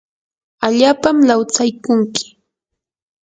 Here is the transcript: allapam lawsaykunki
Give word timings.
allapam 0.65 1.17
lawsaykunki 1.27 2.25